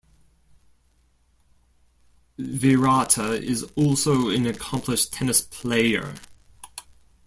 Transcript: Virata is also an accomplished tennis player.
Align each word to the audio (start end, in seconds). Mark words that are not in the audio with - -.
Virata 2.39 3.33
is 3.39 3.61
also 3.75 4.29
an 4.29 4.47
accomplished 4.47 5.13
tennis 5.13 5.41
player. 5.41 6.15